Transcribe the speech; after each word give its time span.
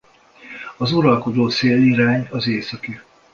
Az 0.77 0.91
uralkodó 0.91 1.49
szélirány 1.49 2.27
az 2.31 2.47
északi. 2.47 2.99